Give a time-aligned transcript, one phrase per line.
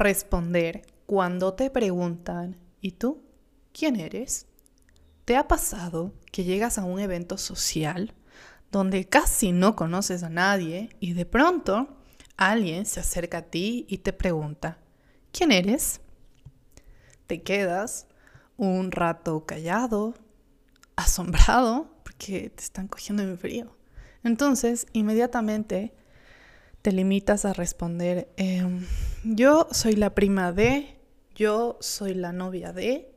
[0.00, 3.22] responder cuando te preguntan, ¿y tú?
[3.72, 4.46] ¿Quién eres?
[5.24, 8.14] ¿Te ha pasado que llegas a un evento social
[8.72, 11.98] donde casi no conoces a nadie y de pronto
[12.36, 14.78] alguien se acerca a ti y te pregunta,
[15.32, 16.00] ¿quién eres?
[17.26, 18.06] Te quedas
[18.56, 20.14] un rato callado,
[20.96, 23.76] asombrado, porque te están cogiendo en frío.
[24.22, 25.94] Entonces, inmediatamente
[26.82, 28.86] te limitas a responder, em,
[29.24, 30.96] yo soy la prima de,
[31.34, 33.14] yo soy la novia de,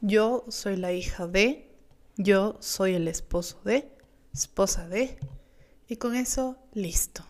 [0.00, 1.72] yo soy la hija de,
[2.16, 3.92] yo soy el esposo de,
[4.34, 5.18] esposa de,
[5.88, 7.24] y con eso, listo,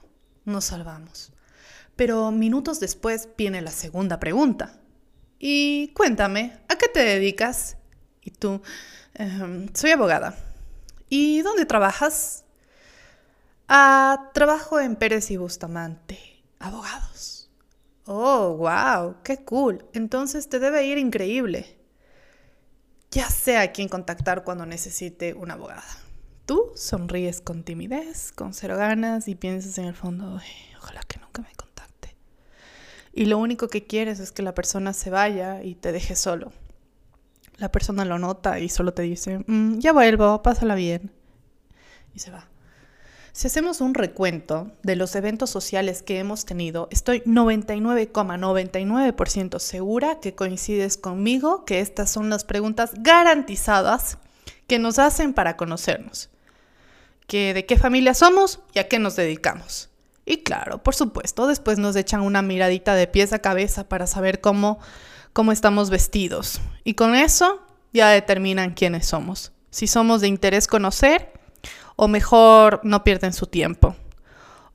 [0.44, 1.32] nos salvamos.
[1.94, 4.80] Pero minutos después viene la segunda pregunta.
[5.38, 7.76] Y cuéntame, ¿a qué te dedicas?
[8.22, 8.62] Y tú,
[9.14, 10.36] em, soy abogada.
[11.08, 12.45] ¿Y dónde trabajas?
[13.68, 16.18] Ah, trabajo en Pérez y Bustamante.
[16.60, 17.50] Abogados.
[18.06, 19.84] Oh, wow, qué cool.
[19.92, 21.76] Entonces te debe ir increíble.
[23.10, 25.82] Ya sé a quién contactar cuando necesite una abogada.
[26.44, 30.40] Tú sonríes con timidez, con cero ganas y piensas en el fondo,
[30.78, 32.14] ojalá que nunca me contacte.
[33.12, 36.52] Y lo único que quieres es que la persona se vaya y te deje solo.
[37.56, 41.10] La persona lo nota y solo te dice, mm, ya vuelvo, pásala bien.
[42.14, 42.48] Y se va.
[43.36, 50.34] Si hacemos un recuento de los eventos sociales que hemos tenido, estoy 99,99% segura que
[50.34, 54.16] coincides conmigo que estas son las preguntas garantizadas
[54.66, 56.30] que nos hacen para conocernos.
[57.26, 59.90] Que de qué familia somos y a qué nos dedicamos.
[60.24, 64.40] Y claro, por supuesto, después nos echan una miradita de pies a cabeza para saber
[64.40, 64.78] cómo,
[65.34, 66.62] cómo estamos vestidos.
[66.84, 67.60] Y con eso
[67.92, 69.52] ya determinan quiénes somos.
[69.68, 71.35] Si somos de interés conocer,
[71.96, 73.96] o mejor no pierden su tiempo.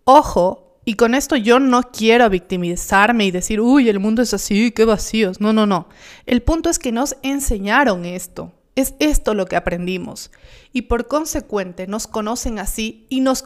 [0.03, 4.71] Ojo, y con esto yo no quiero victimizarme y decir, uy, el mundo es así,
[4.71, 5.39] qué vacíos.
[5.39, 5.87] No, no, no.
[6.25, 8.51] El punto es que nos enseñaron esto.
[8.75, 10.31] Es esto lo que aprendimos.
[10.73, 13.43] Y por consecuente nos conocen así y, nos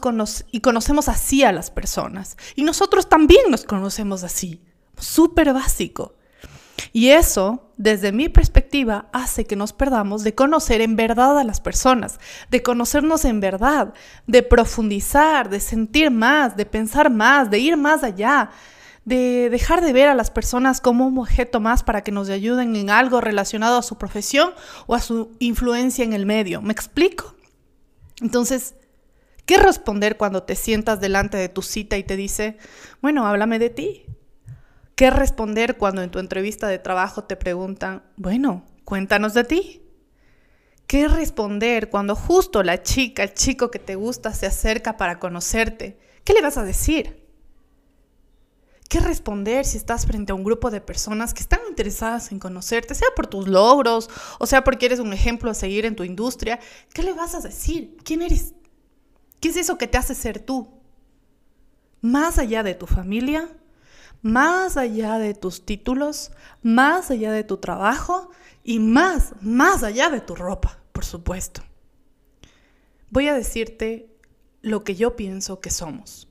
[0.50, 2.36] y conocemos así a las personas.
[2.54, 4.62] Y nosotros también nos conocemos así.
[4.98, 6.14] Súper básico.
[6.96, 11.60] Y eso, desde mi perspectiva, hace que nos perdamos de conocer en verdad a las
[11.60, 12.18] personas,
[12.50, 13.92] de conocernos en verdad,
[14.26, 18.48] de profundizar, de sentir más, de pensar más, de ir más allá,
[19.04, 22.74] de dejar de ver a las personas como un objeto más para que nos ayuden
[22.74, 24.52] en algo relacionado a su profesión
[24.86, 26.62] o a su influencia en el medio.
[26.62, 27.34] ¿Me explico?
[28.22, 28.74] Entonces,
[29.44, 32.56] ¿qué responder cuando te sientas delante de tu cita y te dice,
[33.02, 34.06] bueno, háblame de ti?
[34.96, 39.82] ¿Qué responder cuando en tu entrevista de trabajo te preguntan, bueno, cuéntanos de ti?
[40.86, 45.98] ¿Qué responder cuando justo la chica, el chico que te gusta se acerca para conocerte?
[46.24, 47.26] ¿Qué le vas a decir?
[48.88, 52.94] ¿Qué responder si estás frente a un grupo de personas que están interesadas en conocerte,
[52.94, 54.08] sea por tus logros
[54.38, 56.58] o sea porque eres un ejemplo a seguir en tu industria?
[56.94, 57.98] ¿Qué le vas a decir?
[58.02, 58.54] ¿Quién eres?
[59.40, 60.80] ¿Qué es eso que te hace ser tú?
[62.00, 63.50] Más allá de tu familia,
[64.22, 66.32] más allá de tus títulos,
[66.62, 68.30] más allá de tu trabajo
[68.64, 71.62] y más, más allá de tu ropa, por supuesto.
[73.10, 74.10] Voy a decirte
[74.62, 76.28] lo que yo pienso que somos.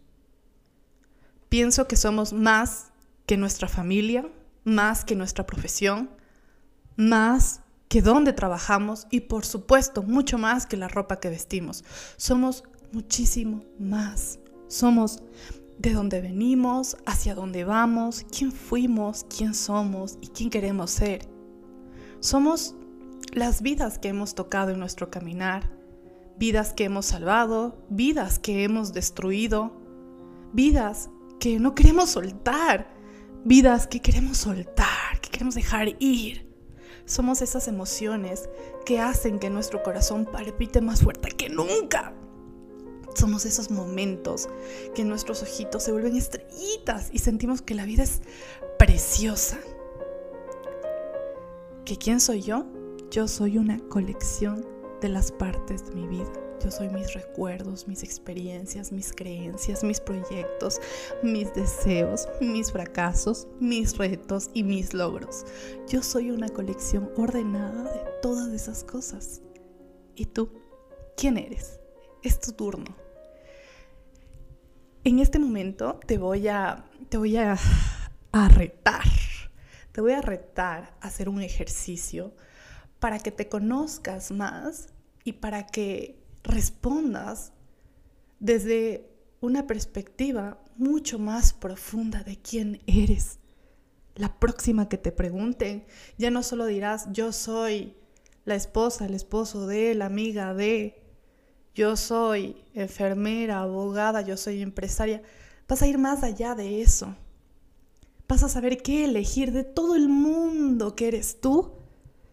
[1.49, 2.91] Pienso que somos más
[3.25, 4.29] que nuestra familia,
[4.63, 6.09] más que nuestra profesión,
[6.97, 11.83] más que dónde trabajamos y por supuesto mucho más que la ropa que vestimos.
[12.17, 14.39] Somos muchísimo más.
[14.67, 15.21] Somos
[15.77, 21.27] de dónde venimos, hacia dónde vamos, quién fuimos, quién somos y quién queremos ser.
[22.19, 22.75] Somos
[23.33, 25.69] las vidas que hemos tocado en nuestro caminar,
[26.37, 29.73] vidas que hemos salvado, vidas que hemos destruido,
[30.53, 31.09] vidas
[31.39, 32.93] que no queremos soltar,
[33.43, 36.45] vidas que queremos soltar, que queremos dejar ir.
[37.05, 38.49] Somos esas emociones
[38.85, 42.14] que hacen que nuestro corazón palpite más fuerte que nunca
[43.15, 44.47] somos esos momentos
[44.93, 48.21] que nuestros ojitos se vuelven estrellitas y sentimos que la vida es
[48.77, 49.57] preciosa.
[51.85, 52.65] ¿Que quién soy yo?
[53.11, 54.65] Yo soy una colección
[55.01, 56.31] de las partes de mi vida.
[56.63, 60.81] Yo soy mis recuerdos, mis experiencias, mis creencias, mis proyectos,
[61.21, 65.45] mis deseos, mis fracasos, mis retos y mis logros.
[65.87, 69.41] Yo soy una colección ordenada de todas esas cosas.
[70.15, 70.49] ¿Y tú?
[71.17, 71.79] ¿Quién eres?
[72.23, 73.04] Es tu turno.
[75.05, 77.55] En este momento te voy a, te voy a,
[78.49, 79.03] retar.
[79.91, 82.33] Te voy a retar a hacer un ejercicio
[82.99, 84.87] para que te conozcas más
[85.23, 87.53] y para que respondas
[88.39, 89.07] desde
[89.41, 93.37] una perspectiva mucho más profunda de quién eres.
[94.15, 95.85] La próxima que te pregunten,
[96.17, 97.95] ya no solo dirás, yo soy
[98.43, 101.04] la esposa, el esposo de, la amiga de,
[101.75, 105.21] yo soy enfermera, abogada, yo soy empresaria.
[105.67, 107.13] Vas a ir más allá de eso.
[108.29, 111.73] Vas a saber qué elegir de todo el mundo que eres tú.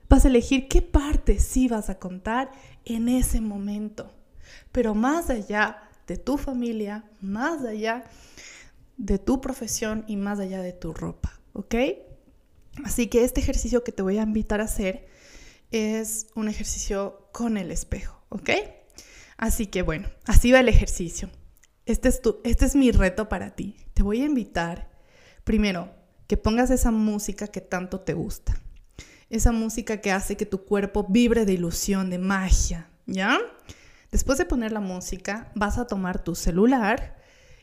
[0.08, 2.52] Vas a elegir qué parte sí vas a contar
[2.84, 4.12] en ese momento.
[4.70, 8.04] Pero más allá de tu familia, más allá
[8.96, 11.74] de tu profesión y más allá de tu ropa, ¿ok?
[12.84, 15.06] Así que este ejercicio que te voy a invitar a hacer
[15.72, 18.50] es un ejercicio con el espejo, ¿ok?
[19.42, 21.28] Así que bueno, así va el ejercicio.
[21.84, 23.74] Este es, tu, este es mi reto para ti.
[23.92, 24.88] Te voy a invitar,
[25.42, 25.92] primero,
[26.28, 28.54] que pongas esa música que tanto te gusta.
[29.30, 33.36] Esa música que hace que tu cuerpo vibre de ilusión, de magia, ¿ya?
[34.12, 37.16] Después de poner la música, vas a tomar tu celular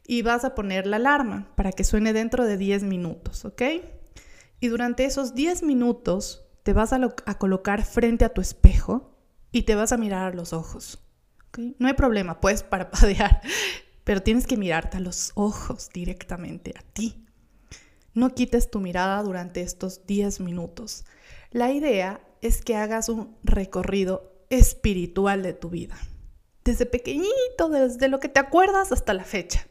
[0.06, 3.62] y vas a poner la alarma para que suene dentro de 10 minutos, ¿ok?
[4.60, 9.18] Y durante esos 10 minutos te vas a, a colocar frente a tu espejo
[9.54, 11.06] y te vas a mirar a los ojos.
[11.58, 13.42] No hay problema, puedes parpadear,
[14.04, 17.26] pero tienes que mirarte a los ojos directamente, a ti.
[18.14, 21.06] No quites tu mirada durante estos 10 minutos.
[21.52, 25.98] La idea es que hagas un recorrido espiritual de tu vida.
[26.64, 29.68] Desde pequeñito, desde lo que te acuerdas hasta la fecha.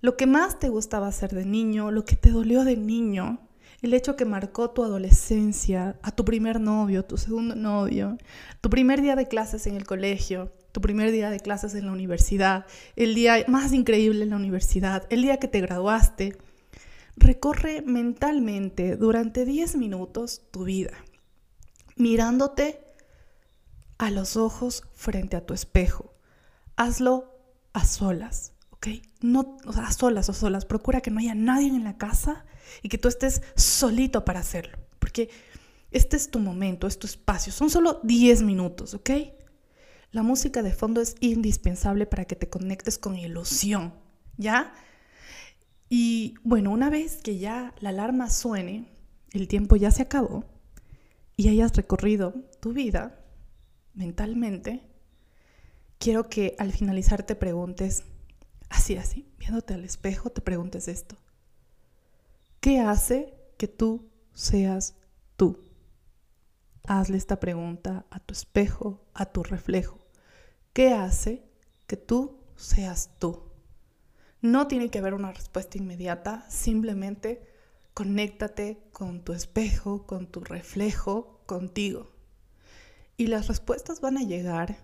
[0.00, 3.40] Lo que más te gustaba hacer de niño, lo que te dolió de niño,
[3.84, 8.16] el hecho que marcó tu adolescencia, a tu primer novio, tu segundo novio,
[8.60, 11.92] tu primer día de clases en el colegio, tu primer día de clases en la
[11.92, 12.66] universidad,
[12.96, 16.36] el día más increíble en la universidad, el día que te graduaste.
[17.16, 20.94] Recorre mentalmente durante 10 minutos tu vida,
[21.96, 22.80] mirándote
[23.98, 26.14] a los ojos frente a tu espejo.
[26.76, 27.38] Hazlo
[27.72, 28.88] a solas, ¿ok?
[29.20, 30.64] No a solas o solas.
[30.64, 32.44] Procura que no haya nadie en la casa
[32.82, 35.30] y que tú estés solito para hacerlo, porque
[35.90, 37.52] este es tu momento, es tu espacio.
[37.52, 39.10] Son solo 10 minutos, ¿ok?
[40.10, 43.94] La música de fondo es indispensable para que te conectes con ilusión,
[44.36, 44.72] ¿ya?
[45.88, 48.88] Y bueno, una vez que ya la alarma suene,
[49.32, 50.44] el tiempo ya se acabó
[51.36, 53.20] y hayas recorrido tu vida
[53.94, 54.82] mentalmente,
[55.98, 58.04] quiero que al finalizar te preguntes,
[58.68, 61.16] así, así, viéndote al espejo, te preguntes esto.
[62.64, 64.96] ¿Qué hace que tú seas
[65.36, 65.60] tú?
[66.84, 69.98] Hazle esta pregunta a tu espejo, a tu reflejo.
[70.72, 71.44] ¿Qué hace
[71.86, 73.42] que tú seas tú?
[74.40, 77.46] No tiene que haber una respuesta inmediata, simplemente
[77.92, 82.12] conéctate con tu espejo, con tu reflejo, contigo.
[83.18, 84.78] Y las respuestas van a llegar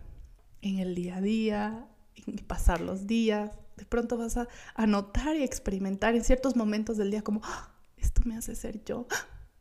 [0.61, 1.89] en el día a día,
[2.27, 3.53] en pasar los días.
[3.79, 7.70] De pronto vas a, anotar y experimentar en ciertos momentos del día como, ¡Ah!
[8.01, 9.07] Esto me hace ser yo,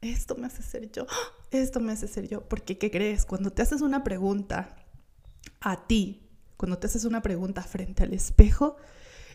[0.01, 1.05] esto me hace ser yo,
[1.51, 2.47] esto me hace ser yo.
[2.47, 3.25] Porque, ¿qué crees?
[3.25, 4.75] Cuando te haces una pregunta
[5.61, 8.77] a ti, cuando te haces una pregunta frente al espejo,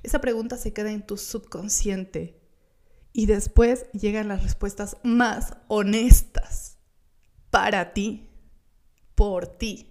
[0.03, 2.41] esa pregunta se queda en tu subconsciente
[3.12, 6.79] y después llegan las respuestas más honestas
[7.51, 8.29] para ti,
[9.15, 9.91] por ti.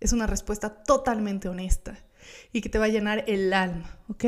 [0.00, 1.98] Es una respuesta totalmente honesta
[2.52, 4.24] y que te va a llenar el alma, ¿ok?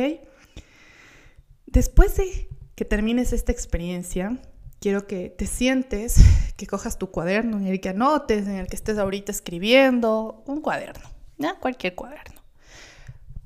[1.66, 4.38] Después de que termines esta experiencia,
[4.80, 6.16] quiero que te sientes,
[6.56, 10.60] que cojas tu cuaderno en el que anotes, en el que estés ahorita escribiendo, un
[10.60, 11.58] cuaderno, ¿ya?
[11.58, 12.40] Cualquier cuaderno.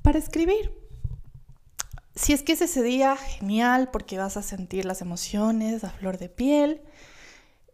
[0.03, 0.71] Para escribir.
[2.13, 6.17] Si es que es ese día, genial, porque vas a sentir las emociones a flor
[6.17, 6.81] de piel.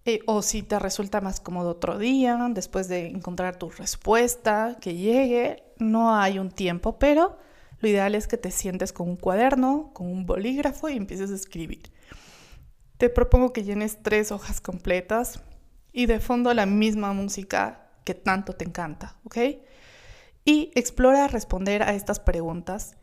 [0.06, 4.96] Eh, o si te resulta más cómodo otro día, después de encontrar tu respuesta, que
[4.96, 7.38] llegue, no hay un tiempo, pero
[7.80, 11.36] lo ideal es que te sientes con un cuaderno, con un bolígrafo y empieces a
[11.36, 11.92] escribir.
[12.98, 15.42] Te propongo que llenes tres hojas completas
[15.94, 19.38] y de fondo la misma música que tanto te encanta, ¿ok?
[20.46, 22.96] Y explora responder a estas preguntas.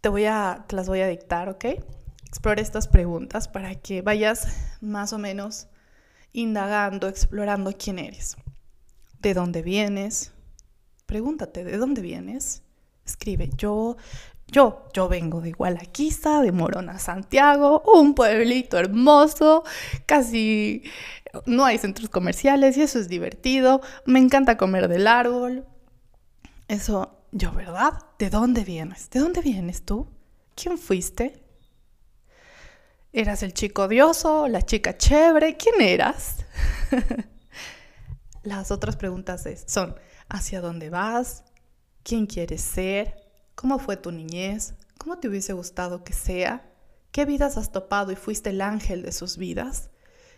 [0.00, 1.64] Te, voy a, te las voy a dictar, ¿ok?
[2.26, 4.48] Explora estas preguntas para que vayas
[4.80, 5.68] más o menos
[6.32, 8.36] indagando, explorando quién eres,
[9.20, 10.32] de dónde vienes,
[11.12, 12.62] Pregúntate, ¿de dónde vienes?
[13.04, 13.98] Escribe, yo,
[14.46, 19.62] yo, yo vengo de Gualaquiza, de Morona, Santiago, un pueblito hermoso,
[20.06, 20.84] casi
[21.44, 23.82] no hay centros comerciales y eso es divertido.
[24.06, 25.66] Me encanta comer del árbol.
[26.66, 27.92] Eso, yo, ¿verdad?
[28.18, 29.10] ¿De dónde vienes?
[29.10, 30.08] ¿De dónde vienes tú?
[30.54, 31.44] ¿Quién fuiste?
[33.12, 34.48] ¿Eras el chico odioso?
[34.48, 35.58] ¿La chica chévere?
[35.58, 36.46] ¿Quién eras?
[38.44, 39.94] Las otras preguntas son,
[40.32, 41.44] hacia dónde vas,
[42.02, 43.14] quién quieres ser,
[43.54, 46.72] cómo fue tu niñez, cómo te hubiese gustado que sea,
[47.12, 49.90] ¿Qué vidas has topado y fuiste el ángel de sus vidas?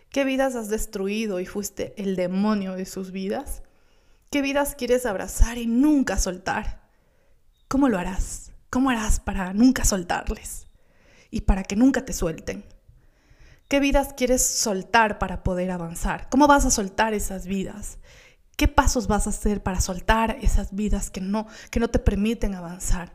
[0.09, 3.63] ¿Qué vidas has destruido y fuiste el demonio de sus vidas?
[4.29, 6.81] ¿Qué vidas quieres abrazar y nunca soltar?
[7.69, 8.51] ¿Cómo lo harás?
[8.69, 10.67] ¿Cómo harás para nunca soltarles?
[11.31, 12.65] Y para que nunca te suelten.
[13.69, 16.27] ¿Qué vidas quieres soltar para poder avanzar?
[16.29, 17.99] ¿Cómo vas a soltar esas vidas?
[18.55, 22.55] ¿Qué pasos vas a hacer para soltar esas vidas que no, que no te permiten
[22.55, 23.13] avanzar?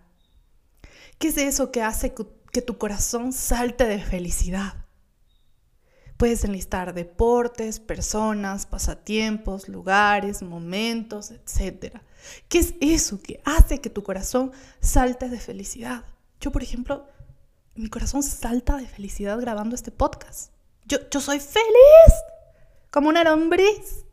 [1.18, 2.14] ¿Qué es eso que hace
[2.50, 4.74] que tu corazón salte de felicidad.
[6.16, 11.96] Puedes enlistar deportes, personas, pasatiempos, lugares, momentos, etc.
[12.48, 16.04] ¿Qué es eso que hace que tu corazón salte de felicidad?
[16.40, 17.06] Yo, por ejemplo,
[17.74, 20.52] mi corazón salta de felicidad grabando este podcast.
[20.84, 22.14] Yo, yo soy feliz,
[22.90, 24.04] como una lombriz.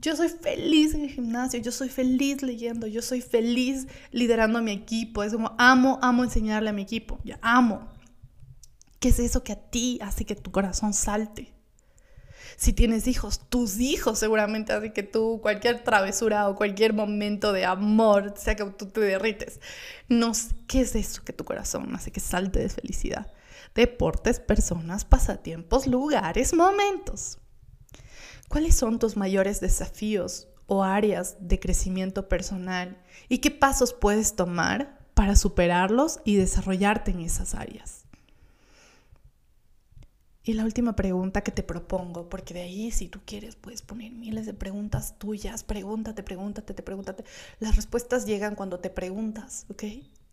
[0.00, 4.62] Yo soy feliz en el gimnasio, yo soy feliz leyendo, yo soy feliz liderando a
[4.62, 5.22] mi equipo.
[5.22, 7.86] Es como amo, amo enseñarle a mi equipo, ya amo.
[8.98, 11.52] ¿Qué es eso que a ti hace que tu corazón salte?
[12.56, 17.66] Si tienes hijos, tus hijos seguramente hacen que tú cualquier travesura o cualquier momento de
[17.66, 19.60] amor, sea que tú te derrites.
[20.08, 20.32] No
[20.66, 23.32] ¿qué es eso que tu corazón hace que salte de felicidad?
[23.74, 27.39] Deportes, personas, pasatiempos, lugares, momentos.
[28.50, 34.98] ¿Cuáles son tus mayores desafíos o áreas de crecimiento personal y qué pasos puedes tomar
[35.14, 38.06] para superarlos y desarrollarte en esas áreas?
[40.42, 44.10] Y la última pregunta que te propongo, porque de ahí si tú quieres puedes poner
[44.10, 47.22] miles de preguntas tuyas, pregúntate, pregúntate, te pregúntate.
[47.60, 49.84] Las respuestas llegan cuando te preguntas, ¿ok?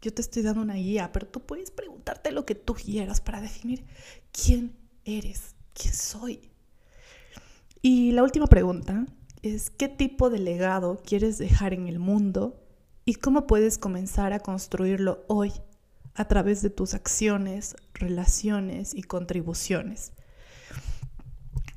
[0.01, 3.41] Yo te estoy dando una guía, pero tú puedes preguntarte lo que tú quieras para
[3.41, 3.85] definir
[4.31, 6.49] quién eres, quién soy,
[7.81, 9.05] y la última pregunta
[9.41, 12.59] es, ¿qué tipo de legado quieres dejar en el mundo
[13.05, 15.53] y cómo puedes comenzar a construirlo hoy
[16.15, 20.11] a través de tus acciones, relaciones y contribuciones?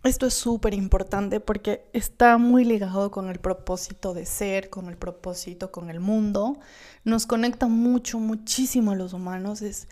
[0.03, 4.97] Esto es súper importante porque está muy ligado con el propósito de ser, con el
[4.97, 6.59] propósito con el mundo.
[7.05, 9.61] Nos conecta mucho, muchísimo a los humanos.
[9.61, 9.89] Es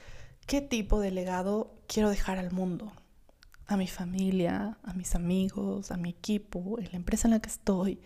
[0.46, 2.90] qué tipo de legado quiero dejar al mundo
[3.68, 7.50] a mi familia, a mis amigos, a mi equipo, en la empresa en la que
[7.50, 8.00] estoy.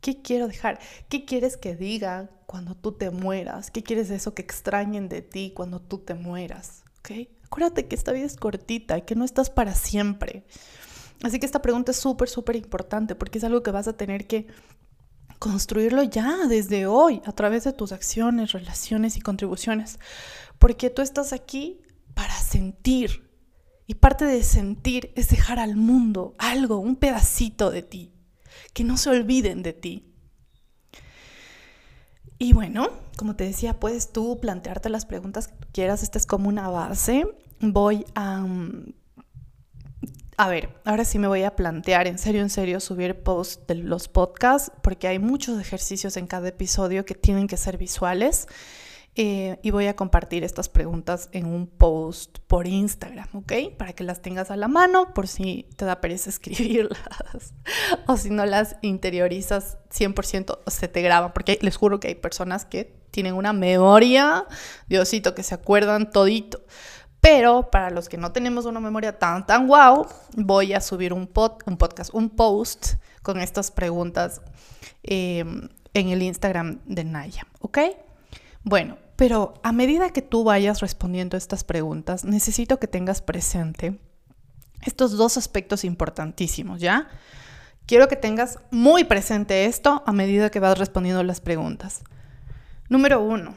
[0.00, 0.78] ¿Qué quiero dejar?
[1.08, 3.70] ¿Qué quieres que diga cuando tú te mueras?
[3.70, 6.84] ¿Qué quieres eso que extrañen de ti cuando tú te mueras?
[7.00, 7.28] ¿Ok?
[7.44, 10.44] Acuérdate que esta vida es cortita y que no estás para siempre.
[11.22, 14.26] Así que esta pregunta es súper, súper importante porque es algo que vas a tener
[14.26, 14.46] que
[15.40, 19.98] construirlo ya desde hoy a través de tus acciones, relaciones y contribuciones.
[20.58, 21.80] Porque tú estás aquí
[22.14, 23.29] para sentir,
[23.90, 28.12] y parte de sentir es dejar al mundo algo, un pedacito de ti,
[28.72, 30.14] que no se olviden de ti.
[32.38, 36.48] Y bueno, como te decía, puedes tú plantearte las preguntas que quieras, esta es como
[36.48, 37.26] una base.
[37.58, 38.42] Voy a...
[38.42, 38.94] Mm,
[40.36, 43.74] a ver, ahora sí me voy a plantear en serio, en serio, subir post de
[43.74, 48.46] los podcasts, porque hay muchos ejercicios en cada episodio que tienen que ser visuales.
[49.16, 53.52] Eh, y voy a compartir estas preguntas en un post por Instagram, ¿ok?
[53.76, 57.54] Para que las tengas a la mano por si te da pereza escribirlas
[58.06, 62.64] o si no las interiorizas 100% se te graban, porque les juro que hay personas
[62.64, 64.46] que tienen una memoria,
[64.88, 66.62] Diosito, que se acuerdan todito.
[67.20, 71.28] Pero para los que no tenemos una memoria tan, tan wow, voy a subir un,
[71.66, 74.40] un podcast, un post con estas preguntas
[75.02, 75.44] eh,
[75.92, 77.78] en el Instagram de Naya, ¿ok?
[78.62, 83.98] Bueno, pero a medida que tú vayas respondiendo estas preguntas, necesito que tengas presente
[84.82, 87.08] estos dos aspectos importantísimos, ¿ya?
[87.86, 92.02] Quiero que tengas muy presente esto a medida que vas respondiendo las preguntas.
[92.88, 93.56] Número uno,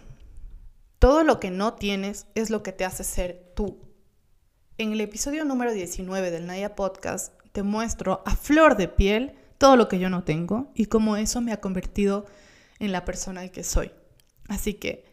[0.99, 3.79] todo lo que no tienes es lo que te hace ser tú.
[4.77, 9.75] En el episodio número 19 del Naya Podcast te muestro a flor de piel todo
[9.75, 12.25] lo que yo no tengo y cómo eso me ha convertido
[12.79, 13.91] en la persona que soy.
[14.47, 15.05] Así que,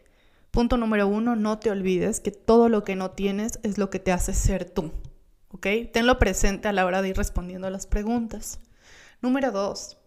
[0.51, 3.99] punto número uno, no te olvides que todo lo que no tienes es lo que
[3.99, 4.91] te hace ser tú.
[5.49, 5.67] ¿Ok?
[5.91, 8.59] Tenlo presente a la hora de ir respondiendo a las preguntas.
[9.21, 9.97] Número dos,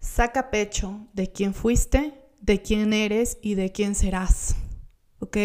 [0.00, 4.56] saca pecho de quién fuiste, de quién eres y de quién serás.
[5.18, 5.36] ¿Ok?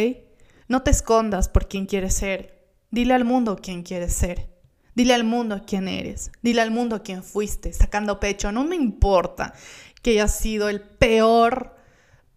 [0.67, 2.63] No te escondas por quién quieres ser.
[2.91, 4.49] Dile al mundo quién quieres ser.
[4.95, 6.31] Dile al mundo quién eres.
[6.41, 8.51] Dile al mundo quién fuiste, sacando pecho.
[8.51, 9.53] No me importa
[10.01, 11.72] que hayas sido el peor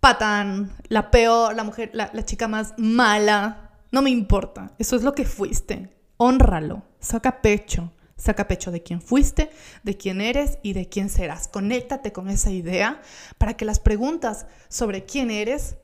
[0.00, 3.70] patán, la peor, la mujer, la, chica más mala.
[3.90, 4.72] No me importa.
[4.78, 5.96] Eso es lo que fuiste.
[6.16, 6.82] Honralo.
[7.00, 7.92] Saca pecho.
[8.16, 9.50] Saca pecho de quién fuiste,
[9.82, 11.48] de quién eres y de quién serás.
[11.48, 13.02] Conéctate con esa idea
[13.36, 15.76] para que las preguntas sobre quién eres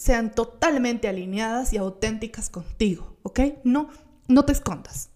[0.00, 3.40] sean totalmente alineadas y auténticas contigo, ¿ok?
[3.64, 3.90] No,
[4.28, 5.10] no te escondas,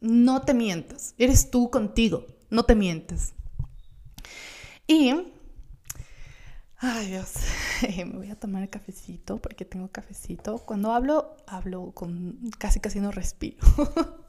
[0.00, 3.32] no te mientas, eres tú contigo, no te mientes.
[4.86, 5.14] Y,
[6.78, 7.34] ay Dios,
[7.96, 10.58] me voy a tomar el cafecito porque tengo cafecito.
[10.58, 13.58] Cuando hablo, hablo con casi casi no respiro.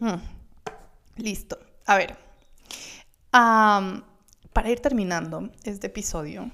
[0.00, 0.18] Hmm,
[1.14, 1.56] listo,
[1.86, 2.16] a ver,
[3.30, 6.50] para ir terminando este episodio,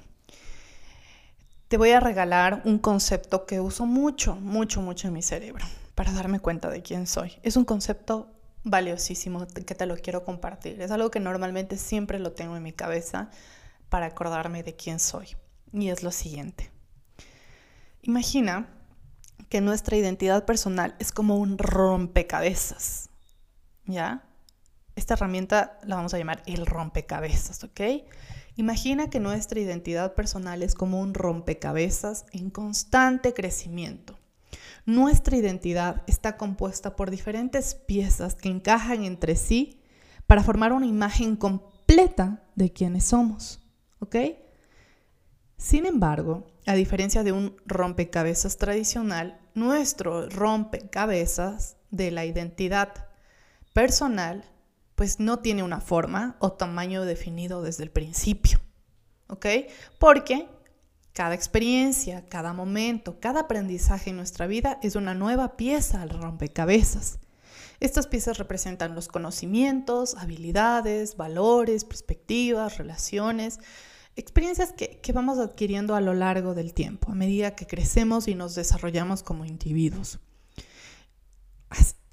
[1.68, 5.64] te voy a regalar un concepto que uso mucho, mucho, mucho en mi cerebro
[5.94, 7.32] para darme cuenta de quién soy.
[7.42, 8.38] Es un concepto
[8.70, 10.80] valiosísimo que te lo quiero compartir.
[10.80, 13.30] Es algo que normalmente siempre lo tengo en mi cabeza
[13.88, 15.37] para acordarme de quién soy.
[15.72, 16.70] Y es lo siguiente.
[18.02, 18.68] Imagina
[19.48, 23.10] que nuestra identidad personal es como un rompecabezas.
[23.87, 24.25] ¿Ya?
[24.96, 27.80] Esta herramienta la vamos a llamar el rompecabezas, ¿ok?
[28.56, 34.18] Imagina que nuestra identidad personal es como un rompecabezas en constante crecimiento.
[34.88, 39.83] Nuestra identidad está compuesta por diferentes piezas que encajan entre sí
[40.26, 43.61] para formar una imagen completa de quienes somos.
[43.99, 44.16] ¿Ok?
[45.59, 53.09] Sin embargo, a diferencia de un rompecabezas tradicional, nuestro rompecabezas de la identidad
[53.75, 54.42] personal
[54.95, 58.59] pues no tiene una forma o tamaño definido desde el principio.
[59.26, 59.45] ¿Ok?
[59.99, 60.49] Porque
[61.18, 67.18] cada experiencia, cada momento, cada aprendizaje en nuestra vida es una nueva pieza al rompecabezas.
[67.80, 73.58] Estas piezas representan los conocimientos, habilidades, valores, perspectivas, relaciones,
[74.14, 78.37] experiencias que, que, vamos adquiriendo a lo largo del tiempo, a medida que crecemos y
[78.37, 80.20] nos desarrollamos como individuos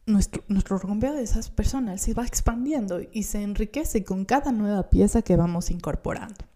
[0.07, 0.79] nuestro, nuestro
[1.19, 6.54] esas personal se va expandiendo y se enriquece con cada nueva pieza que vamos incorporando.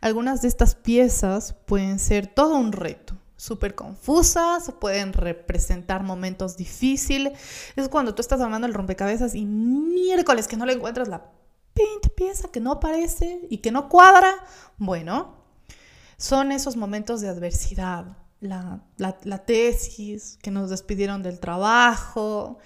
[0.00, 7.38] Algunas de estas piezas pueden ser todo un reto, súper confusas, pueden representar momentos difíciles.
[7.76, 11.30] Es cuando tú estás armando el rompecabezas y miércoles que no le encuentras la
[12.16, 14.32] pieza que no aparece y que no cuadra.
[14.78, 15.36] Bueno,
[16.16, 22.58] son esos momentos de adversidad, la, tesis, que nos despidieron del trabajo,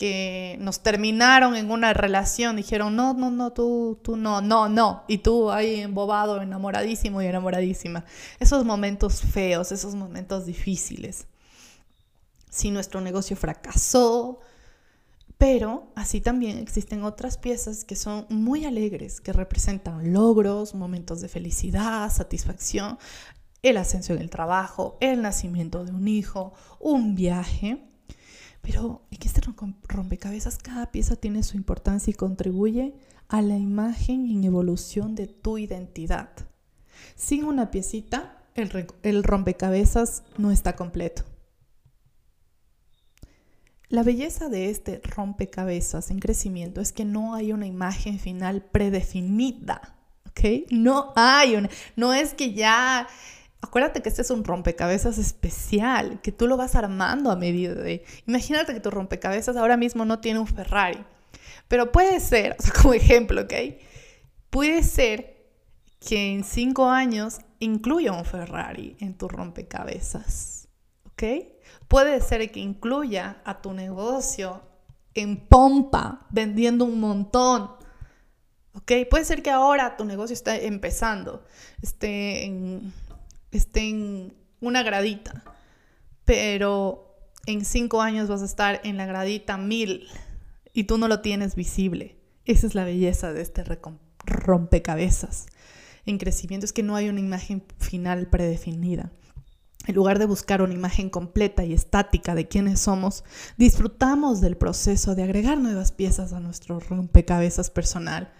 [0.00, 5.04] que nos terminaron en una relación, dijeron, no, no, no, tú, tú no, no, no,
[5.08, 8.06] y tú ahí embobado, enamoradísimo y enamoradísima.
[8.38, 11.26] Esos momentos feos, esos momentos difíciles.
[12.48, 14.40] Si nuestro negocio fracasó,
[15.36, 21.28] pero así también existen otras piezas que son muy alegres, que representan logros, momentos de
[21.28, 22.96] felicidad, satisfacción
[23.62, 27.86] el ascenso en el trabajo, el nacimiento de un hijo, un viaje.
[28.60, 29.40] Pero en este
[29.88, 32.94] rompecabezas cada pieza tiene su importancia y contribuye
[33.28, 36.30] a la imagen y evolución de tu identidad.
[37.14, 41.24] Sin una piecita, el, el rompecabezas no está completo.
[43.88, 49.96] La belleza de este rompecabezas en crecimiento es que no hay una imagen final predefinida.
[50.70, 53.06] No hay una, no es que ya
[53.62, 58.04] Acuérdate que este es un rompecabezas especial, que tú lo vas armando a medida de...
[58.26, 61.04] Imagínate que tu rompecabezas ahora mismo no tiene un Ferrari,
[61.68, 63.52] pero puede ser, como ejemplo, ¿ok?
[64.48, 65.40] Puede ser
[66.00, 70.68] que en cinco años incluya un Ferrari en tu rompecabezas,
[71.12, 71.22] ¿ok?
[71.86, 74.62] Puede ser que incluya a tu negocio
[75.12, 77.72] en pompa, vendiendo un montón,
[78.74, 78.92] ¿ok?
[79.10, 81.44] Puede ser que ahora tu negocio esté empezando,
[81.82, 82.92] esté en
[83.58, 85.44] esté en una gradita,
[86.24, 90.06] pero en cinco años vas a estar en la gradita mil
[90.72, 92.16] y tú no lo tienes visible.
[92.44, 93.64] Esa es la belleza de este
[94.24, 95.46] rompecabezas
[96.06, 99.12] en crecimiento, es que no hay una imagen final predefinida.
[99.86, 103.24] En lugar de buscar una imagen completa y estática de quiénes somos,
[103.56, 108.32] disfrutamos del proceso de agregar nuevas piezas a nuestro rompecabezas personal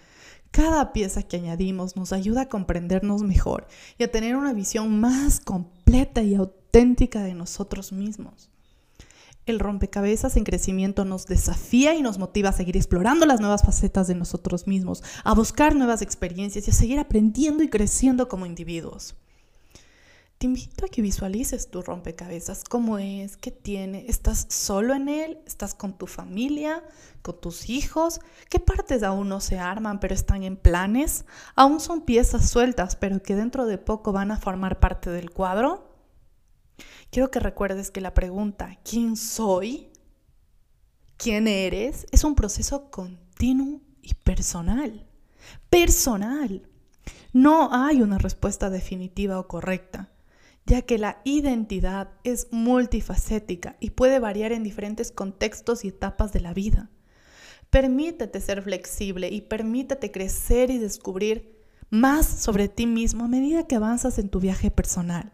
[0.51, 5.39] cada pieza que añadimos nos ayuda a comprendernos mejor y a tener una visión más
[5.39, 8.49] completa y auténtica de nosotros mismos.
[9.45, 14.07] El rompecabezas en crecimiento nos desafía y nos motiva a seguir explorando las nuevas facetas
[14.07, 19.15] de nosotros mismos, a buscar nuevas experiencias y a seguir aprendiendo y creciendo como individuos.
[20.41, 25.37] Te invito a que visualices tu rompecabezas, cómo es, qué tiene, estás solo en él,
[25.45, 26.83] estás con tu familia,
[27.21, 31.25] con tus hijos, qué partes aún no se arman pero están en planes,
[31.55, 35.95] aún son piezas sueltas pero que dentro de poco van a formar parte del cuadro.
[37.11, 39.91] Quiero que recuerdes que la pregunta ¿quién soy?
[41.17, 42.07] ¿Quién eres?
[42.11, 45.05] es un proceso continuo y personal.
[45.69, 46.67] Personal.
[47.31, 50.10] No hay una respuesta definitiva o correcta,
[50.65, 56.41] ya que la identidad es multifacética y puede variar en diferentes contextos y etapas de
[56.41, 56.89] la vida.
[57.69, 61.57] Permítete ser flexible y permítete crecer y descubrir
[61.89, 65.31] más sobre ti mismo a medida que avanzas en tu viaje personal.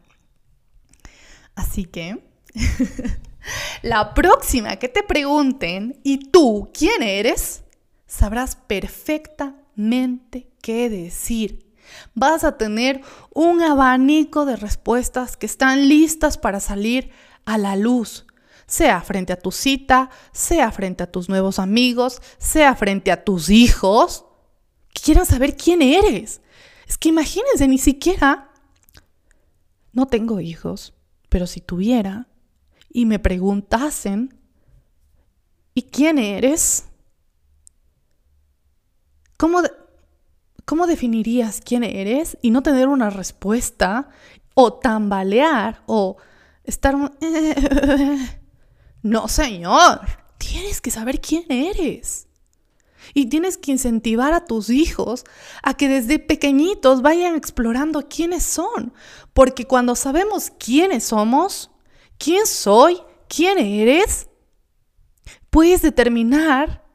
[1.56, 2.24] Así que,
[3.82, 7.64] la próxima que te pregunten, ¿y tú quién eres?
[8.06, 11.67] Sabrás perfectamente qué decir.
[12.14, 13.02] Vas a tener
[13.34, 17.12] un abanico de respuestas que están listas para salir
[17.46, 18.28] a la luz
[18.68, 23.50] sea frente a tu cita, sea frente a tus nuevos amigos, sea frente a tus
[23.50, 24.26] hijos,
[24.94, 26.42] que quieran saber quién eres.
[26.86, 28.52] Es que imagínense, ni siquiera,
[29.94, 30.94] no tengo hijos,
[31.30, 32.28] pero si tuviera
[32.92, 34.38] y me preguntasen,
[35.74, 36.90] ¿y quién eres?
[39.38, 39.62] ¿Cómo,
[40.68, 44.10] ¿Cómo definirías quién eres y no tener una respuesta
[44.54, 46.18] o tambalear o
[46.66, 46.94] estar...
[49.02, 50.02] No, señor.
[50.38, 52.28] Tienes que saber quién eres.
[53.14, 55.24] Y tienes que incentivar a tus hijos
[55.64, 58.92] a que desde pequeñitos vayan explorando quiénes son.
[59.34, 61.72] Porque cuando sabemos quiénes somos,
[62.18, 63.00] quién soy,
[63.30, 64.28] quién eres,
[65.50, 66.87] puedes determinar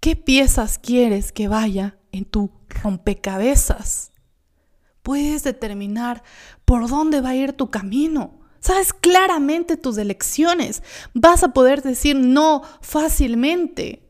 [0.00, 4.12] qué piezas quieres que vaya en tu rompecabezas.
[5.02, 6.22] Puedes determinar
[6.64, 8.40] por dónde va a ir tu camino.
[8.60, 10.82] Sabes claramente tus elecciones.
[11.14, 14.06] Vas a poder decir no fácilmente.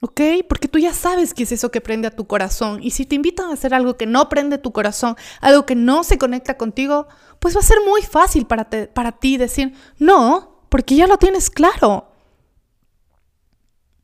[0.00, 0.20] ¿Ok?
[0.48, 2.82] Porque tú ya sabes qué es eso que prende a tu corazón.
[2.82, 6.02] Y si te invitan a hacer algo que no prende tu corazón, algo que no
[6.02, 7.06] se conecta contigo,
[7.38, 11.48] pues va a ser muy fácil para, para ti decir no, porque ya lo tienes
[11.48, 12.11] claro.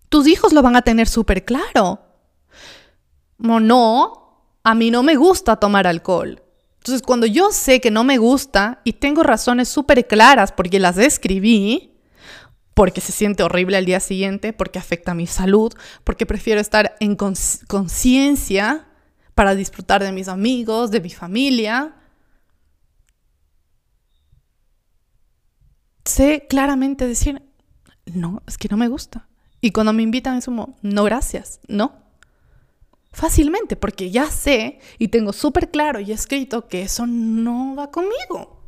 [0.08, 2.00] Tus hijos lo van a tener súper claro.
[3.38, 6.42] No, no, a mí no me gusta tomar alcohol.
[6.78, 10.96] Entonces, cuando yo sé que no me gusta y tengo razones súper claras porque las
[10.96, 11.98] escribí,
[12.74, 15.72] porque se siente horrible al día siguiente, porque afecta a mi salud,
[16.04, 18.86] porque prefiero estar en conciencia
[19.34, 21.94] para disfrutar de mis amigos, de mi familia.
[26.04, 27.42] Sé claramente decir,
[28.06, 29.27] no, es que no me gusta.
[29.60, 31.92] Y cuando me invitan es como, no, gracias, no.
[33.12, 38.62] Fácilmente, porque ya sé y tengo súper claro y escrito que eso no va conmigo.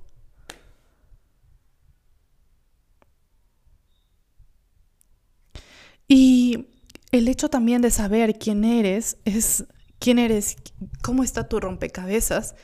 [6.09, 6.67] Y
[7.13, 9.65] el hecho también de saber quién eres, es
[10.01, 10.57] quién eres,
[11.03, 12.57] cómo está tu rompecabezas,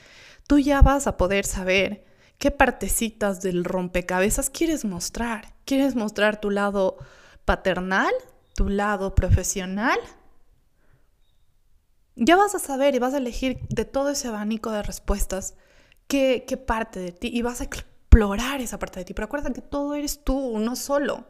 [0.48, 2.04] tú ya vas a poder saber
[2.38, 5.54] qué partecitas del rompecabezas quieres mostrar.
[5.64, 6.96] ¿Quieres mostrar tu lado
[7.46, 8.12] paternal,
[8.54, 9.98] tu lado profesional
[12.16, 15.54] ya vas a saber y vas a elegir de todo ese abanico de respuestas
[16.08, 19.14] qué, qué parte de ti y vas a explorar esa parte de ti.
[19.14, 21.26] Pero acuérdate que todo eres tú, uno solo,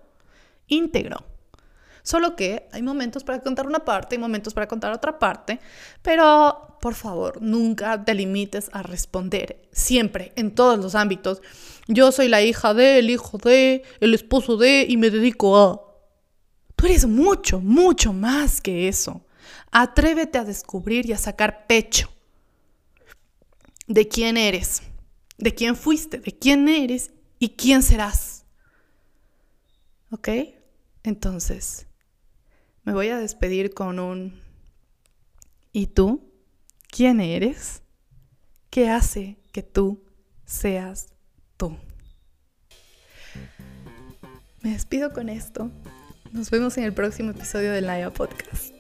[0.69, 1.25] íntegro.
[2.05, 5.59] Solo que hay momentos para contar una parte y momentos para contar otra parte,
[6.03, 11.43] pero por favor, nunca te limites a responder, siempre, en todos los ámbitos.
[11.89, 15.86] Yo soy la hija de, el hijo de, el esposo de y me dedico a...
[16.77, 19.25] Tú eres mucho, mucho más que eso.
[19.71, 22.11] Atrévete a descubrir y a sacar pecho
[23.87, 24.83] de quién eres,
[25.39, 28.45] de quién fuiste, de quién eres y quién serás.
[30.11, 30.29] ¿Ok?
[31.03, 31.87] Entonces,
[32.85, 34.41] me voy a despedir con un
[35.73, 36.33] ¿y tú?
[36.89, 37.83] ¿Quién eres?
[38.71, 40.05] ¿Qué hace que tú
[40.45, 41.09] seas
[41.57, 41.77] tú?
[44.62, 45.71] Me despido con esto.
[46.33, 48.76] Nos vemos en el próximo episodio del Naya Podcast.